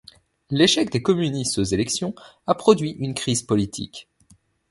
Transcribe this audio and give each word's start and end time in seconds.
L'échec 0.49 0.89
des 0.89 1.03
communistes 1.03 1.59
aux 1.59 1.63
élections 1.63 2.15
a 2.47 2.55
produit 2.55 2.89
une 2.89 3.13
crise 3.13 3.43
politique. 3.43 4.09